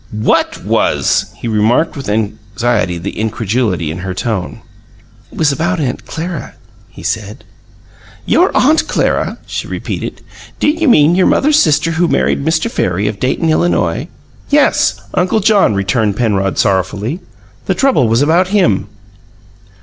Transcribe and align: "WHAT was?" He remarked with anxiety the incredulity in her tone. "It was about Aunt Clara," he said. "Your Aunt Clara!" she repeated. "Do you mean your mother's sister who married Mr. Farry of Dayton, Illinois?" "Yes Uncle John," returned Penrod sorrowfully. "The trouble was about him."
"WHAT 0.11 0.65
was?" 0.65 1.27
He 1.37 1.47
remarked 1.47 1.95
with 1.95 2.09
anxiety 2.09 2.97
the 2.97 3.19
incredulity 3.19 3.91
in 3.91 3.99
her 3.99 4.15
tone. 4.15 4.61
"It 5.31 5.37
was 5.37 5.51
about 5.51 5.79
Aunt 5.79 6.07
Clara," 6.07 6.55
he 6.89 7.03
said. 7.03 7.43
"Your 8.25 8.49
Aunt 8.57 8.87
Clara!" 8.87 9.37
she 9.45 9.67
repeated. 9.67 10.23
"Do 10.59 10.67
you 10.69 10.87
mean 10.87 11.13
your 11.13 11.27
mother's 11.27 11.59
sister 11.59 11.91
who 11.91 12.07
married 12.07 12.43
Mr. 12.43 12.67
Farry 12.67 13.07
of 13.07 13.19
Dayton, 13.19 13.51
Illinois?" 13.51 14.07
"Yes 14.49 14.99
Uncle 15.13 15.39
John," 15.39 15.75
returned 15.75 16.15
Penrod 16.17 16.57
sorrowfully. 16.57 17.19
"The 17.67 17.75
trouble 17.75 18.07
was 18.07 18.23
about 18.23 18.47
him." 18.47 18.87